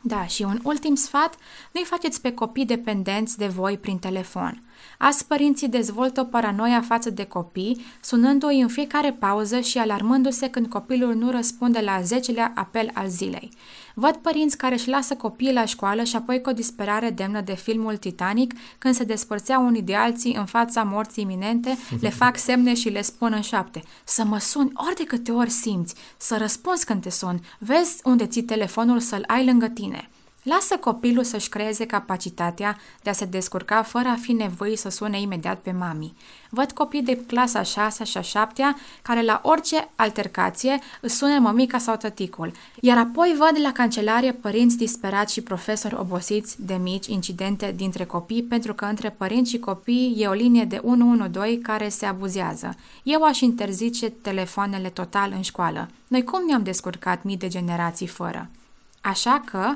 Da, 0.02 0.26
și 0.26 0.44
un 0.44 0.60
ultim 0.64 0.96
sfat, 0.96 1.36
nu-i 1.72 1.84
faceți 1.84 2.22
pe 2.22 2.34
copii 2.34 2.66
dependenți 2.66 3.38
de 3.38 3.48
voi 3.48 3.78
prin 3.78 4.00
telefon. 4.00 4.62
Azi 4.98 5.26
părinții 5.26 5.68
dezvoltă 5.68 6.22
o 6.22 6.24
paranoia 6.24 6.82
față 6.82 7.10
de 7.10 7.24
copii, 7.24 7.86
sunându-i 8.02 8.62
în 8.62 8.68
fiecare 8.68 9.12
pauză 9.12 9.60
și 9.60 9.78
alarmându-se 9.78 10.50
când 10.50 10.68
copilul 10.68 11.16
nu 11.16 11.32
răspunde 11.32 11.80
la 11.80 12.02
zecelea 12.02 12.52
apel 12.56 12.90
al 12.94 13.08
zilei. 13.08 13.52
Văd 13.94 14.16
părinți 14.16 14.58
care 14.58 14.74
își 14.74 14.90
lasă 14.90 15.16
copiii 15.16 15.54
la 15.54 15.66
școală 15.66 16.04
și 16.04 16.16
apoi 16.16 16.42
cu 16.42 16.50
o 16.50 16.54
disperare 16.54 17.10
demnă 17.10 17.42
de 17.42 17.56
filmul 17.56 17.98
Titanic, 17.98 18.54
când 18.78 18.94
se 18.94 19.04
despărțeau 19.04 19.66
unii 19.66 19.82
de 19.82 19.96
alții 19.96 20.36
în 20.36 20.46
fața 20.46 20.84
morții 20.84 21.24
iminente, 21.24 21.78
le 22.02 22.10
fac 22.10 22.38
semne 22.38 22.74
și 22.74 22.90
le 22.90 23.02
spun 23.02 23.34
în 23.34 23.42
șapte. 23.42 23.84
Să 24.04 24.24
mă 24.24 24.40
suni 24.40 24.72
ori 24.74 24.96
de 24.96 25.04
câte 25.04 25.32
ori 25.32 25.50
simți, 25.50 25.96
să 26.18 26.38
răspunzi 26.38 26.86
când 26.86 27.02
te 27.02 27.10
sun, 27.10 27.40
vezi 27.60 28.02
unde 28.04 28.26
ții 28.26 28.44
telefonul 28.44 29.00
să-l 29.00 29.24
ai 29.28 29.46
lângă 29.46 29.68
tine. 29.68 30.10
Lasă 30.44 30.78
copilul 30.78 31.24
să-și 31.24 31.50
creeze 31.50 31.86
capacitatea 31.86 32.78
de 33.04 33.10
a 33.10 33.14
se 33.14 33.26
descurca 33.26 33.84
fără 33.84 34.08
a 34.08 34.18
fi 34.22 34.32
nevoie 34.32 34.76
să 34.78 34.90
sune 34.90 35.22
imediat 35.22 35.60
pe 35.60 35.72
mami. 35.72 36.14
Văd 36.50 36.72
copii 36.72 37.02
de 37.02 37.18
clasa 37.18 37.64
6 37.64 38.04
și 38.04 38.18
a 38.18 38.22
7 38.22 38.76
care 39.02 39.22
la 39.22 39.42
orice 39.44 39.90
altercație 39.96 40.80
îți 41.02 41.16
sună 41.16 41.40
mămica 41.40 41.78
sau 41.78 41.96
tăticul, 41.96 42.52
iar 42.82 42.98
apoi 42.98 43.36
văd 43.38 43.62
la 43.64 43.72
cancelarie 43.72 44.32
părinți 44.32 44.78
disperați 44.78 45.34
și 45.34 45.42
profesori 45.42 45.96
obosiți 45.96 46.66
de 46.66 46.74
mici 46.74 47.08
incidente 47.08 47.74
dintre 47.76 48.06
copii 48.06 48.44
pentru 48.44 48.74
că 48.74 48.86
între 48.86 49.10
părinți 49.10 49.50
și 49.50 49.60
copii 49.60 50.16
e 50.18 50.28
o 50.28 50.34
linie 50.34 50.66
de 50.66 50.82
112 50.84 51.62
care 51.62 51.90
se 51.90 52.06
abuzează. 52.06 52.76
Eu 53.04 53.24
aș 53.24 53.40
interzice 53.40 54.10
telefoanele 54.10 54.90
total 54.90 55.32
în 55.36 55.42
școală. 55.42 55.90
Noi 56.08 56.24
cum 56.24 56.46
ne-am 56.46 56.64
descurcat 56.64 57.24
mii 57.24 57.38
de 57.38 57.48
generații 57.48 58.08
fără? 58.08 58.50
Așa 59.02 59.42
că, 59.46 59.74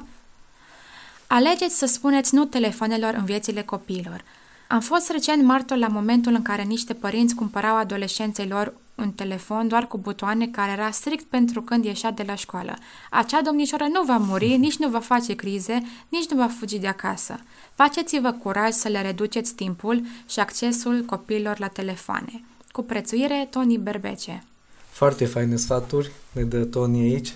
Alegeți 1.36 1.78
să 1.78 1.86
spuneți 1.86 2.36
nu 2.36 2.46
telefonelor 2.46 3.14
în 3.14 3.26
viețile 3.26 3.62
copiilor. 3.62 4.24
Am 4.68 4.80
fost 4.80 5.12
recent 5.12 5.44
martor 5.44 5.78
la 5.78 5.88
momentul 5.88 6.34
în 6.34 6.42
care 6.42 6.62
niște 6.62 6.94
părinți 6.94 7.36
cumpărau 7.36 7.76
adolescenței 7.76 8.48
lor 8.48 8.74
un 8.96 9.12
telefon 9.12 9.68
doar 9.68 9.88
cu 9.88 9.98
butoane 9.98 10.48
care 10.48 10.72
era 10.72 10.92
strict 10.92 11.26
pentru 11.26 11.62
când 11.62 11.86
ieșea 11.86 12.12
de 12.12 12.24
la 12.28 12.36
școală. 12.36 12.74
Acea 13.10 13.42
domnișoară 13.42 13.88
nu 13.94 14.04
va 14.04 14.18
muri, 14.18 14.58
nici 14.58 14.78
nu 14.78 14.90
va 14.90 15.00
face 15.00 15.36
crize, 15.36 15.82
nici 16.10 16.30
nu 16.30 16.38
va 16.38 16.48
fugi 16.48 16.80
de 16.80 16.88
acasă. 16.88 17.40
Faceți-vă 17.76 18.32
curaj 18.32 18.72
să 18.72 18.88
le 18.88 19.02
reduceți 19.02 19.54
timpul 19.54 20.02
și 20.30 20.40
accesul 20.40 21.04
copiilor 21.06 21.60
la 21.60 21.68
telefoane. 21.68 22.44
Cu 22.72 22.84
prețuire, 22.84 23.48
Tony 23.50 23.78
Berbece. 23.78 24.44
Foarte 24.90 25.26
faine 25.26 25.56
sfaturi 25.56 26.12
ne 26.32 26.44
dă 26.44 26.64
Tony 26.64 27.02
aici. 27.02 27.34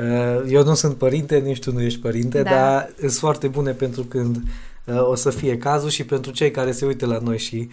Uh, 0.00 0.44
eu 0.48 0.64
nu 0.64 0.74
sunt 0.74 0.96
părinte, 0.96 1.38
nici 1.38 1.58
tu 1.58 1.72
nu 1.72 1.82
ești 1.82 2.00
părinte, 2.00 2.42
da. 2.42 2.50
dar 2.50 2.92
sunt 2.98 3.12
foarte 3.12 3.48
bune 3.48 3.72
pentru 3.72 4.02
când 4.02 4.36
uh, 4.84 5.08
o 5.08 5.14
să 5.14 5.30
fie 5.30 5.58
cazul 5.58 5.88
și 5.88 6.04
pentru 6.04 6.32
cei 6.32 6.50
care 6.50 6.72
se 6.72 6.86
uită 6.86 7.06
la 7.06 7.18
noi 7.18 7.38
și 7.38 7.68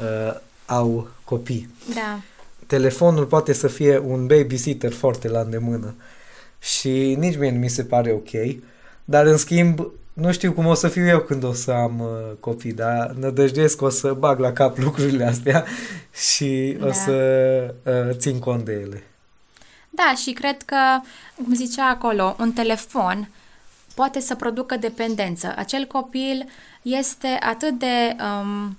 uh, 0.00 0.40
au 0.66 1.08
copii. 1.24 1.68
Da. 1.94 2.20
Telefonul 2.66 3.24
poate 3.24 3.52
să 3.52 3.68
fie 3.68 3.98
un 3.98 4.26
babysitter 4.26 4.92
foarte 4.92 5.28
la 5.28 5.40
îndemână 5.40 5.94
și 6.58 7.14
nici 7.18 7.38
mie 7.38 7.50
nu 7.50 7.58
mi 7.58 7.68
se 7.68 7.84
pare 7.84 8.12
ok, 8.12 8.60
dar 9.04 9.26
în 9.26 9.36
schimb 9.36 9.90
nu 10.12 10.32
știu 10.32 10.52
cum 10.52 10.66
o 10.66 10.74
să 10.74 10.88
fiu 10.88 11.06
eu 11.06 11.20
când 11.20 11.44
o 11.44 11.52
să 11.52 11.70
am 11.70 12.00
uh, 12.00 12.36
copii, 12.40 12.72
dar 12.72 13.14
nădăjduiesc 13.18 13.76
că 13.76 13.84
o 13.84 13.88
să 13.88 14.12
bag 14.12 14.38
la 14.38 14.52
cap 14.52 14.78
lucrurile 14.78 15.24
astea 15.24 15.64
și 16.32 16.76
da. 16.80 16.86
o 16.86 16.92
să 16.92 17.14
uh, 17.82 18.16
țin 18.16 18.38
cont 18.38 18.64
de 18.64 18.72
ele. 18.72 19.02
Da, 19.96 20.14
și 20.14 20.32
cred 20.32 20.62
că, 20.62 21.00
cum 21.34 21.54
zicea 21.54 21.88
acolo, 21.88 22.36
un 22.38 22.52
telefon 22.52 23.28
poate 23.94 24.20
să 24.20 24.34
producă 24.34 24.76
dependență. 24.76 25.54
Acel 25.56 25.84
copil 25.84 26.48
este 26.82 27.38
atât 27.40 27.78
de 27.78 28.16
um, 28.20 28.76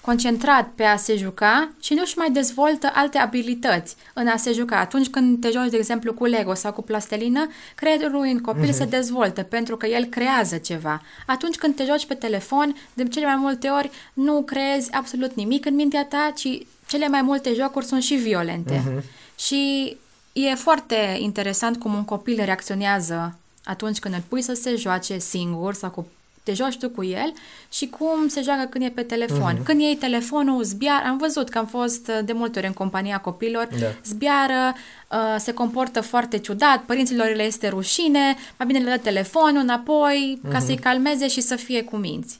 concentrat 0.00 0.68
pe 0.74 0.84
a 0.84 0.96
se 0.96 1.16
juca 1.16 1.70
și 1.80 1.94
nu-și 1.94 2.18
mai 2.18 2.30
dezvoltă 2.30 2.90
alte 2.94 3.18
abilități 3.18 3.96
în 4.12 4.26
a 4.26 4.36
se 4.36 4.52
juca. 4.52 4.78
Atunci 4.78 5.08
când 5.08 5.40
te 5.40 5.50
joci, 5.50 5.70
de 5.70 5.76
exemplu, 5.76 6.14
cu 6.14 6.24
Lego 6.24 6.54
sau 6.54 6.72
cu 6.72 6.82
plastelină, 6.82 7.50
creierul 7.74 8.20
în 8.20 8.40
copil 8.40 8.68
mm-hmm. 8.68 8.76
se 8.76 8.84
dezvoltă 8.84 9.42
pentru 9.42 9.76
că 9.76 9.86
el 9.86 10.04
creează 10.04 10.56
ceva. 10.56 11.02
Atunci 11.26 11.56
când 11.56 11.76
te 11.76 11.84
joci 11.84 12.06
pe 12.06 12.14
telefon, 12.14 12.76
de 12.94 13.04
cele 13.04 13.26
mai 13.26 13.36
multe 13.36 13.68
ori 13.68 13.90
nu 14.12 14.42
creezi 14.42 14.92
absolut 14.92 15.34
nimic 15.34 15.66
în 15.66 15.74
mintea 15.74 16.04
ta, 16.04 16.32
ci 16.36 16.58
cele 16.86 17.08
mai 17.08 17.22
multe 17.22 17.54
jocuri 17.54 17.84
sunt 17.84 18.02
și 18.02 18.14
violente. 18.14 18.82
Mm-hmm. 18.82 19.04
Și 19.36 19.96
E 20.32 20.54
foarte 20.54 21.16
interesant 21.18 21.76
cum 21.76 21.94
un 21.94 22.04
copil 22.04 22.44
reacționează 22.44 23.38
atunci 23.64 23.98
când 23.98 24.14
îl 24.14 24.22
pui 24.28 24.42
să 24.42 24.52
se 24.52 24.74
joace 24.76 25.18
singur 25.18 25.74
sau 25.74 25.90
cu 25.90 26.06
te 26.42 26.52
joci 26.52 26.78
tu 26.78 26.88
cu 26.88 27.04
el 27.04 27.32
și 27.72 27.86
cum 27.86 28.28
se 28.28 28.42
joacă 28.42 28.66
când 28.70 28.84
e 28.84 28.88
pe 28.88 29.02
telefon. 29.02 29.56
Uh-huh. 29.56 29.64
Când 29.64 29.80
iei 29.80 29.96
telefonul, 29.96 30.62
zbiară, 30.62 31.04
am 31.06 31.16
văzut 31.16 31.48
că 31.48 31.58
am 31.58 31.66
fost 31.66 32.08
uh, 32.08 32.20
de 32.24 32.32
multe 32.32 32.58
ori 32.58 32.66
în 32.66 32.72
compania 32.72 33.18
copilor, 33.18 33.68
da. 33.80 33.86
zbiară, 34.04 34.74
uh, 35.10 35.36
se 35.38 35.52
comportă 35.52 36.00
foarte 36.00 36.38
ciudat, 36.38 36.82
părinților 36.86 37.34
le 37.34 37.42
este 37.42 37.68
rușine, 37.68 38.36
mai 38.58 38.66
bine 38.66 38.78
le 38.78 38.90
dă 38.90 38.96
telefonul 39.02 39.62
înapoi 39.62 40.38
uh-huh. 40.38 40.50
ca 40.50 40.56
mhm. 40.56 40.66
să-i 40.66 40.76
calmeze 40.76 41.28
și 41.28 41.40
să 41.40 41.56
fie 41.56 41.84
cu 41.84 41.96
minți. 41.96 42.38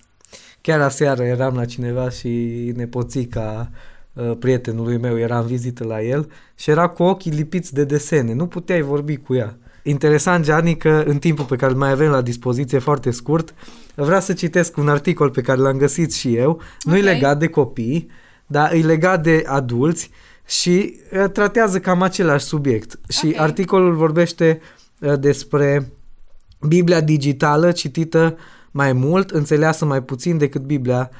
Chiar 0.60 0.80
aseară 0.80 1.22
eram 1.22 1.54
la 1.54 1.64
cineva 1.64 2.10
și 2.10 2.28
nepoțica 2.76 3.70
Uh, 3.70 3.91
prietenului 4.38 4.98
meu, 4.98 5.18
era 5.18 5.38
în 5.38 5.46
vizită 5.46 5.84
la 5.84 6.02
el 6.02 6.30
și 6.54 6.70
era 6.70 6.88
cu 6.88 7.02
ochii 7.02 7.30
lipiți 7.30 7.74
de 7.74 7.84
desene, 7.84 8.34
nu 8.34 8.46
puteai 8.46 8.80
vorbi 8.80 9.16
cu 9.16 9.34
ea. 9.34 9.56
Interesant, 9.82 10.44
Gianni, 10.44 10.76
că 10.76 11.02
în 11.06 11.18
timpul 11.18 11.44
pe 11.44 11.56
care 11.56 11.72
îl 11.72 11.78
mai 11.78 11.90
avem 11.90 12.10
la 12.10 12.20
dispoziție 12.20 12.78
foarte 12.78 13.10
scurt, 13.10 13.54
vreau 13.94 14.20
să 14.20 14.32
citesc 14.32 14.76
un 14.76 14.88
articol 14.88 15.30
pe 15.30 15.40
care 15.40 15.60
l-am 15.60 15.76
găsit 15.76 16.12
și 16.12 16.36
eu, 16.36 16.50
okay. 16.50 16.66
nu 16.84 16.96
e 16.96 17.00
legat 17.00 17.38
de 17.38 17.46
copii, 17.46 18.10
dar 18.46 18.72
e 18.72 18.80
legat 18.80 19.22
de 19.22 19.42
adulți 19.46 20.10
și 20.46 21.00
uh, 21.12 21.30
tratează 21.30 21.80
cam 21.80 22.02
același 22.02 22.44
subiect. 22.44 22.92
Okay. 22.94 23.30
Și 23.30 23.38
articolul 23.38 23.94
vorbește 23.94 24.60
uh, 25.00 25.18
despre 25.18 25.92
Biblia 26.66 27.00
digitală 27.00 27.72
citită 27.72 28.36
mai 28.70 28.92
mult, 28.92 29.30
înțeleasă 29.30 29.84
mai 29.84 30.02
puțin 30.02 30.38
decât 30.38 30.62
Biblia 30.62 31.10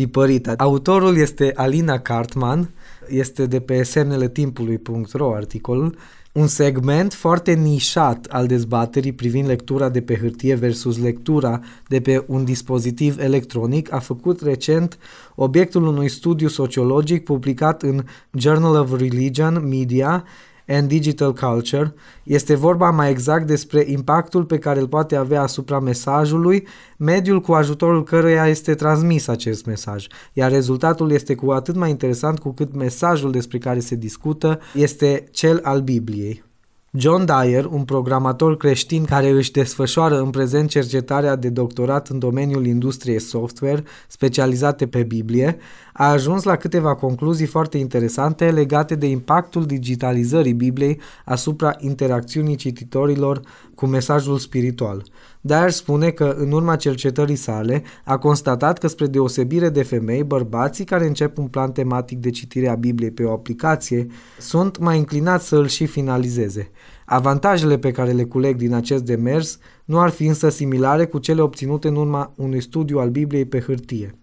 tipărită. 0.00 0.54
Autorul 0.56 1.16
este 1.16 1.52
Alina 1.54 1.98
Cartman, 1.98 2.70
este 3.08 3.46
de 3.46 3.60
pe 3.60 3.82
semnele 3.82 4.28
timpului.ro 4.28 5.34
articolul 5.34 5.96
un 6.32 6.46
segment 6.46 7.14
foarte 7.14 7.52
nișat 7.52 8.26
al 8.28 8.46
dezbaterii 8.46 9.12
privind 9.12 9.46
lectura 9.46 9.88
de 9.88 10.00
pe 10.00 10.16
hârtie 10.16 10.54
versus 10.54 10.98
lectura 10.98 11.60
de 11.88 12.00
pe 12.00 12.24
un 12.26 12.44
dispozitiv 12.44 13.18
electronic 13.18 13.92
a 13.92 13.98
făcut 13.98 14.42
recent 14.42 14.98
obiectul 15.34 15.86
unui 15.86 16.08
studiu 16.08 16.48
sociologic 16.48 17.24
publicat 17.24 17.82
în 17.82 18.04
Journal 18.32 18.74
of 18.74 18.98
Religion, 18.98 19.68
Media 19.68 20.24
and 20.70 20.88
Digital 20.88 21.32
Culture. 21.32 21.94
Este 22.22 22.54
vorba 22.54 22.90
mai 22.90 23.10
exact 23.10 23.46
despre 23.46 23.84
impactul 23.86 24.44
pe 24.44 24.58
care 24.58 24.80
îl 24.80 24.88
poate 24.88 25.16
avea 25.16 25.42
asupra 25.42 25.80
mesajului, 25.80 26.66
mediul 26.96 27.40
cu 27.40 27.52
ajutorul 27.52 28.04
căruia 28.04 28.46
este 28.46 28.74
transmis 28.74 29.28
acest 29.28 29.64
mesaj. 29.64 30.06
Iar 30.32 30.50
rezultatul 30.50 31.10
este 31.10 31.34
cu 31.34 31.50
atât 31.50 31.74
mai 31.74 31.90
interesant 31.90 32.38
cu 32.38 32.52
cât 32.52 32.74
mesajul 32.74 33.30
despre 33.30 33.58
care 33.58 33.80
se 33.80 33.94
discută 33.94 34.60
este 34.74 35.24
cel 35.30 35.60
al 35.62 35.80
Bibliei. 35.80 36.49
John 36.92 37.24
Dyer, 37.24 37.64
un 37.64 37.84
programator 37.84 38.56
creștin 38.56 39.04
care 39.04 39.28
își 39.28 39.50
desfășoară 39.50 40.20
în 40.20 40.30
prezent 40.30 40.68
cercetarea 40.70 41.36
de 41.36 41.48
doctorat 41.48 42.08
în 42.08 42.18
domeniul 42.18 42.66
industriei 42.66 43.20
software 43.20 43.84
specializate 44.08 44.86
pe 44.86 45.02
Biblie, 45.02 45.56
a 45.92 46.10
ajuns 46.10 46.42
la 46.42 46.56
câteva 46.56 46.94
concluzii 46.94 47.46
foarte 47.46 47.78
interesante 47.78 48.50
legate 48.50 48.94
de 48.94 49.06
impactul 49.06 49.66
digitalizării 49.66 50.52
Bibliei 50.52 51.00
asupra 51.24 51.74
interacțiunii 51.78 52.56
cititorilor 52.56 53.40
cu 53.80 53.86
mesajul 53.86 54.38
spiritual. 54.38 55.02
Dyer 55.40 55.70
spune 55.70 56.10
că, 56.10 56.34
în 56.38 56.52
urma 56.52 56.76
cercetării 56.76 57.36
sale, 57.36 57.82
a 58.04 58.18
constatat 58.18 58.78
că, 58.78 58.86
spre 58.86 59.06
deosebire 59.06 59.68
de 59.68 59.82
femei, 59.82 60.24
bărbații 60.24 60.84
care 60.84 61.06
încep 61.06 61.38
un 61.38 61.46
plan 61.46 61.72
tematic 61.72 62.18
de 62.18 62.30
citire 62.30 62.68
a 62.68 62.74
Bibliei 62.74 63.10
pe 63.10 63.24
o 63.24 63.32
aplicație 63.32 64.06
sunt 64.38 64.78
mai 64.78 64.96
inclinați 64.96 65.48
să 65.48 65.56
îl 65.56 65.66
și 65.66 65.86
finalizeze. 65.86 66.70
Avantajele 67.04 67.78
pe 67.78 67.90
care 67.90 68.10
le 68.10 68.24
culeg 68.24 68.56
din 68.56 68.74
acest 68.74 69.04
demers 69.04 69.58
nu 69.84 70.00
ar 70.00 70.10
fi 70.10 70.26
însă 70.26 70.48
similare 70.48 71.06
cu 71.06 71.18
cele 71.18 71.40
obținute 71.40 71.88
în 71.88 71.96
urma 71.96 72.32
unui 72.36 72.60
studiu 72.60 72.98
al 72.98 73.10
Bibliei 73.10 73.44
pe 73.44 73.60
hârtie. 73.60 74.19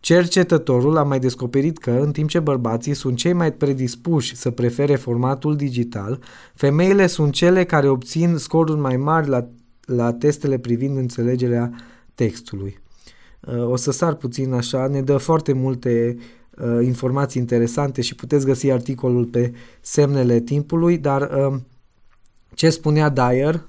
Cercetătorul 0.00 0.96
a 0.96 1.02
mai 1.02 1.18
descoperit 1.18 1.78
că, 1.78 1.90
în 1.90 2.12
timp 2.12 2.28
ce 2.28 2.40
bărbații 2.40 2.94
sunt 2.94 3.16
cei 3.16 3.32
mai 3.32 3.52
predispuși 3.52 4.36
să 4.36 4.50
prefere 4.50 4.96
formatul 4.96 5.56
digital, 5.56 6.20
femeile 6.54 7.06
sunt 7.06 7.32
cele 7.32 7.64
care 7.64 7.88
obțin 7.88 8.36
scoruri 8.36 8.80
mai 8.80 8.96
mari 8.96 9.28
la, 9.28 9.48
la 9.80 10.12
testele 10.12 10.58
privind 10.58 10.96
înțelegerea 10.96 11.72
textului. 12.14 12.80
Uh, 13.40 13.68
o 13.70 13.76
să 13.76 13.90
sar 13.90 14.14
puțin 14.14 14.52
așa, 14.52 14.86
ne 14.86 15.02
dă 15.02 15.16
foarte 15.16 15.52
multe 15.52 16.16
uh, 16.58 16.86
informații 16.86 17.40
interesante 17.40 18.00
și 18.00 18.14
puteți 18.14 18.46
găsi 18.46 18.70
articolul 18.70 19.24
pe 19.24 19.52
semnele 19.80 20.40
timpului, 20.40 20.98
dar 20.98 21.22
uh, 21.22 21.60
ce 22.54 22.70
spunea 22.70 23.08
Dyer, 23.08 23.64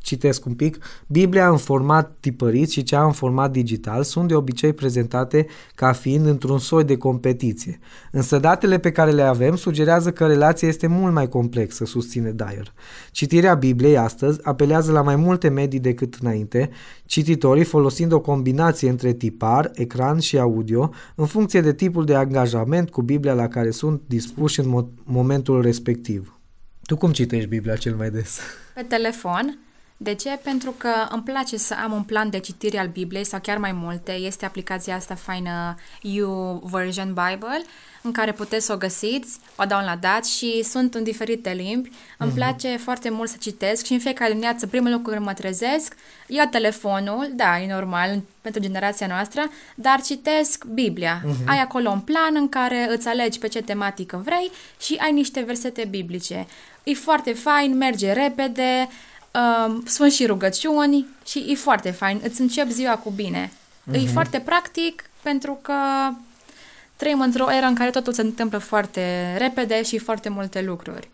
citesc 0.00 0.46
un 0.46 0.54
pic, 0.54 0.78
Biblia 1.06 1.48
în 1.48 1.56
format 1.56 2.16
tipărit 2.20 2.70
și 2.70 2.82
cea 2.82 3.04
în 3.04 3.12
format 3.12 3.50
digital 3.50 4.02
sunt 4.02 4.28
de 4.28 4.34
obicei 4.34 4.72
prezentate 4.72 5.46
ca 5.74 5.92
fiind 5.92 6.26
într-un 6.26 6.58
soi 6.58 6.84
de 6.84 6.96
competiție. 6.96 7.78
Însă 8.12 8.38
datele 8.38 8.78
pe 8.78 8.92
care 8.92 9.10
le 9.10 9.22
avem 9.22 9.56
sugerează 9.56 10.12
că 10.12 10.26
relația 10.26 10.68
este 10.68 10.86
mult 10.86 11.12
mai 11.12 11.28
complexă, 11.28 11.84
susține 11.84 12.30
Dyer. 12.30 12.72
Citirea 13.12 13.54
Bibliei 13.54 13.96
astăzi 13.96 14.38
apelează 14.42 14.92
la 14.92 15.02
mai 15.02 15.16
multe 15.16 15.48
medii 15.48 15.80
decât 15.80 16.14
înainte, 16.20 16.70
cititorii 17.06 17.64
folosind 17.64 18.12
o 18.12 18.20
combinație 18.20 18.88
între 18.88 19.12
tipar, 19.12 19.70
ecran 19.74 20.18
și 20.18 20.38
audio, 20.38 20.90
în 21.14 21.26
funcție 21.26 21.60
de 21.60 21.74
tipul 21.74 22.04
de 22.04 22.14
angajament 22.14 22.90
cu 22.90 23.02
Biblia 23.02 23.34
la 23.34 23.48
care 23.48 23.70
sunt 23.70 24.02
dispuși 24.06 24.60
în 24.60 24.66
mo- 24.66 25.04
momentul 25.04 25.62
respectiv. 25.62 26.38
Tu 26.86 26.96
cum 26.96 27.12
citești 27.12 27.48
Biblia 27.48 27.76
cel 27.76 27.94
mai 27.96 28.10
des? 28.10 28.38
Pe 28.74 28.82
telefon. 28.82 29.58
De 30.00 30.14
ce? 30.14 30.38
Pentru 30.42 30.70
că 30.70 30.90
îmi 31.10 31.22
place 31.22 31.56
să 31.56 31.74
am 31.82 31.92
un 31.92 32.02
plan 32.02 32.30
de 32.30 32.38
citire 32.38 32.78
al 32.78 32.86
Bibliei 32.86 33.24
sau 33.24 33.40
chiar 33.40 33.58
mai 33.58 33.72
multe. 33.72 34.12
Este 34.12 34.44
aplicația 34.44 34.94
asta 34.94 35.14
faină 35.14 35.74
U 36.02 36.60
Version 36.70 37.06
Bible 37.06 37.64
în 38.02 38.12
care 38.12 38.32
puteți 38.32 38.66
să 38.66 38.72
o 38.72 38.76
găsiți, 38.76 39.38
o 39.56 39.64
downloadați 39.64 40.36
și 40.36 40.62
sunt 40.62 40.94
în 40.94 41.02
diferite 41.02 41.50
limbi. 41.50 41.88
Uh-huh. 41.88 42.16
Îmi 42.16 42.30
mhm. 42.30 42.38
place 42.38 42.76
foarte 42.76 43.10
mult 43.10 43.28
să 43.28 43.36
citesc 43.40 43.84
și 43.84 43.92
în 43.92 43.98
fiecare 43.98 44.30
dimineață 44.30 44.66
primul 44.66 44.90
lucru 44.90 45.12
când 45.12 45.24
mă 45.24 45.32
trezesc, 45.32 45.94
iau 46.26 46.46
telefonul, 46.46 47.30
da, 47.34 47.60
e 47.60 47.72
normal 47.72 48.22
pentru 48.40 48.60
generația 48.60 49.06
noastră, 49.06 49.50
dar 49.74 50.00
citesc 50.00 50.64
Biblia. 50.64 51.22
Uh-huh. 51.24 51.44
Ai 51.46 51.58
acolo 51.58 51.90
un 51.90 52.00
plan 52.00 52.34
în 52.34 52.48
care 52.48 52.86
îți 52.90 53.08
alegi 53.08 53.38
pe 53.38 53.48
ce 53.48 53.62
tematică 53.62 54.22
vrei 54.24 54.50
și 54.80 54.96
ai 55.00 55.12
niște 55.12 55.40
versete 55.40 55.86
biblice. 55.90 56.46
E 56.84 56.94
foarte 56.94 57.32
fain, 57.32 57.76
merge 57.76 58.12
repede, 58.12 58.88
uh, 59.34 59.76
sunt 59.86 60.12
și 60.12 60.26
rugăciuni 60.26 61.06
și 61.26 61.44
e 61.48 61.54
foarte 61.54 61.90
fain. 61.90 62.20
Îți 62.24 62.40
încep 62.40 62.68
ziua 62.68 62.96
cu 62.96 63.10
bine. 63.10 63.52
Uh-huh. 63.52 63.94
E 63.94 63.98
mhm. 63.98 64.12
foarte 64.12 64.42
practic 64.44 65.02
pentru 65.22 65.58
că 65.62 65.72
trăim 66.96 67.20
într-o 67.20 67.52
era 67.52 67.66
în 67.66 67.74
care 67.74 67.90
totul 67.90 68.12
se 68.12 68.22
întâmplă 68.22 68.58
foarte 68.58 69.36
repede 69.38 69.82
și 69.82 69.98
foarte 69.98 70.28
multe 70.28 70.62
lucruri. 70.62 71.10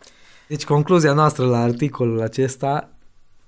Deci 0.47 0.63
concluzia 0.63 1.13
noastră 1.13 1.45
la 1.45 1.61
articolul 1.61 2.21
acesta 2.21 2.89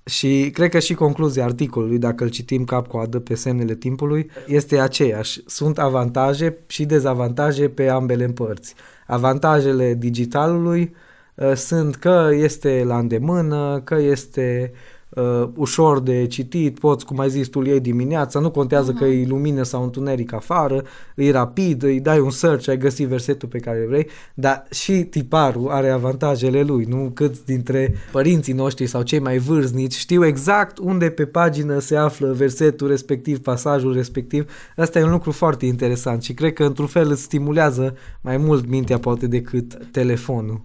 și 0.06 0.50
cred 0.54 0.70
că 0.70 0.80
și 0.80 0.94
concluzia 0.94 1.44
articolului, 1.44 1.98
dacă 1.98 2.24
îl 2.24 2.30
citim 2.30 2.64
cap-coadă 2.66 3.20
pe 3.20 3.36
semnele 3.36 3.76
timpului, 3.76 4.32
este 4.48 4.80
aceeași. 4.80 5.42
Sunt 5.46 5.80
avantaje 5.80 6.58
și 6.68 6.86
dezavantaje 6.86 7.70
pe 7.70 7.88
ambele 7.88 8.28
părți. 8.28 8.74
Avantajele 9.08 9.94
digitalului 9.94 10.82
uh, 10.82 11.07
sunt 11.56 11.96
că 11.96 12.30
este 12.34 12.84
la 12.86 12.98
îndemână, 12.98 13.82
că 13.84 13.96
este 13.96 14.72
uh, 14.74 14.80
uh, 15.10 15.50
ușor 15.56 16.00
de 16.00 16.28
citit, 16.28 16.80
poți, 16.80 17.06
cum 17.06 17.20
ai 17.20 17.30
zis 17.30 17.48
tu, 17.48 17.62
iei 17.62 17.80
dimineața, 17.80 18.40
nu 18.40 18.52
contează 18.52 18.94
uh-huh. 18.94 18.98
că 18.98 19.06
e 19.06 19.26
lumină 19.28 19.64
sau 19.64 19.84
întuneric 19.84 20.34
afară, 20.34 20.84
e 21.16 21.32
rapid, 21.32 21.84
îi 21.84 22.00
dai 22.00 22.20
un 22.20 22.30
search, 22.30 22.68
ai 22.68 22.78
găsit 22.78 23.08
versetul 23.08 23.50
pe 23.50 23.60
care 23.60 23.86
vrei, 23.88 24.08
dar 24.34 24.66
și 24.72 24.94
tiparul 25.04 25.70
are 25.70 25.90
avantajele 25.90 26.62
lui, 26.62 26.86
nu? 26.86 27.12
Câți 27.14 27.46
dintre 27.46 27.96
părinții 28.12 28.54
noștri 28.54 28.86
sau 28.86 29.02
cei 29.02 29.20
mai 29.20 29.38
vârstnici 29.38 29.96
știu 29.96 30.26
exact 30.26 30.78
unde 30.78 31.10
pe 31.10 31.26
pagină 31.26 31.80
se 31.80 31.96
află 31.96 32.32
versetul 32.32 32.88
respectiv, 32.88 33.40
pasajul 33.40 33.94
respectiv. 33.94 34.52
Asta 34.76 35.00
e 35.00 35.04
un 35.04 35.12
lucru 35.12 35.32
foarte 35.32 35.66
interesant 35.66 36.24
și 36.24 36.34
cred 36.34 36.54
că 36.54 36.64
într-un 36.64 36.88
fel 36.88 37.10
îți 37.10 37.22
stimulează 37.22 37.96
mai 38.22 38.38
mult 38.38 38.68
mintea 38.68 39.00
poate 39.00 39.28
decât 39.28 39.78
telefonul. 39.92 40.62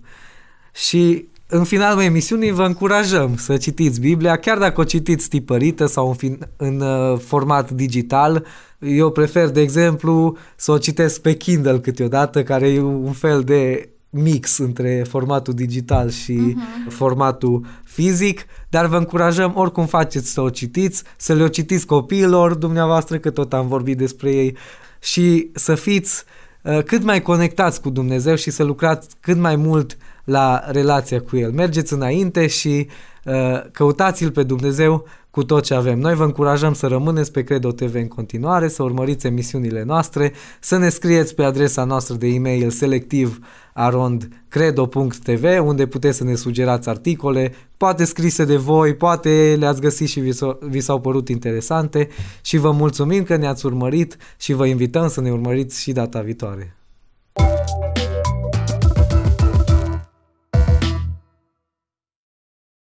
Și 0.73 1.31
în 1.55 1.65
finalul 1.65 2.03
emisiunii 2.03 2.51
vă 2.51 2.65
încurajăm 2.65 3.37
să 3.37 3.57
citiți 3.57 4.01
Biblia, 4.01 4.37
chiar 4.37 4.59
dacă 4.59 4.81
o 4.81 4.85
citiți 4.85 5.29
tipărită 5.29 5.87
sau 5.87 6.09
în, 6.09 6.15
fin- 6.15 6.49
în 6.57 6.81
uh, 6.81 7.19
format 7.19 7.71
digital. 7.71 8.47
Eu 8.79 9.11
prefer, 9.11 9.49
de 9.49 9.61
exemplu, 9.61 10.37
să 10.57 10.73
o 10.73 10.79
citesc 10.79 11.21
pe 11.21 11.37
Kindle 11.37 11.79
câteodată, 11.79 12.43
care 12.43 12.69
e 12.69 12.81
un 12.81 13.13
fel 13.13 13.43
de 13.43 13.89
mix 14.11 14.59
între 14.59 15.05
formatul 15.09 15.55
digital 15.55 16.11
și 16.11 16.39
uh-huh. 16.39 16.93
formatul 16.93 17.67
fizic, 17.85 18.45
dar 18.69 18.87
vă 18.87 18.97
încurajăm 18.97 19.53
oricum 19.55 19.87
faceți 19.87 20.33
să 20.33 20.41
o 20.41 20.51
citiți, 20.51 21.03
să 21.17 21.35
le 21.35 21.43
o 21.43 21.49
citiți 21.49 21.87
copiilor 21.87 22.55
dumneavoastră, 22.55 23.19
că 23.19 23.31
tot 23.31 23.53
am 23.53 23.69
vorbit 23.69 23.97
despre 23.97 24.31
ei, 24.31 24.57
și 25.01 25.51
să 25.55 25.75
fiți 25.75 26.25
uh, 26.27 26.42
cât 26.85 27.03
mai 27.03 27.23
conectați 27.23 27.81
cu 27.81 27.91
Dumnezeu 27.91 28.35
și 28.35 28.51
să 28.51 28.63
lucrați 28.63 29.09
cât 29.21 29.37
mai 29.37 29.57
mult 29.57 29.93
uh, 29.93 29.99
la 30.25 30.63
relația 30.67 31.21
cu 31.21 31.37
El. 31.37 31.53
Mergeți 31.53 31.93
înainte 31.93 32.47
și 32.47 32.87
uh, 32.89 32.93
căutați-L 33.73 34.31
pe 34.31 34.43
Dumnezeu 34.43 35.05
cu 35.31 35.45
tot 35.45 35.63
ce 35.65 35.75
avem. 35.75 35.99
Noi 35.99 36.15
vă 36.15 36.25
încurajăm 36.25 36.75
să 36.75 36.87
rămâneți 36.87 37.33
pe 37.33 37.43
Credo 37.45 37.73
TV 37.73 37.95
în 37.95 38.09
continuare, 38.09 38.69
să 38.69 38.83
urmăriți 38.83 39.27
emisiunile 39.27 39.83
noastre, 39.83 40.33
să 40.61 40.77
ne 40.77 40.89
scrieți 40.89 41.35
pe 41.35 41.43
adresa 41.43 41.85
noastră 41.85 42.15
de 42.15 42.27
e-mail 42.27 42.71
selectiv 42.71 43.39
arondcredo.tv 43.75 45.45
unde 45.65 45.87
puteți 45.87 46.17
să 46.17 46.25
ne 46.25 46.35
sugerați 46.35 46.89
articole, 46.89 47.53
poate 47.77 48.05
scrise 48.05 48.45
de 48.45 48.57
voi, 48.57 48.95
poate 48.95 49.57
le-ați 49.59 49.81
găsit 49.81 50.09
și 50.09 50.21
vi, 50.21 50.33
s- 50.33 50.57
vi 50.61 50.81
s-au 50.81 51.01
părut 51.01 51.29
interesante 51.29 52.09
și 52.43 52.57
vă 52.57 52.71
mulțumim 52.71 53.23
că 53.23 53.37
ne-ați 53.37 53.67
urmărit 53.67 54.17
și 54.37 54.53
vă 54.53 54.67
invităm 54.67 55.09
să 55.09 55.21
ne 55.21 55.31
urmăriți 55.31 55.81
și 55.81 55.93
data 55.93 56.21
viitoare. 56.21 56.77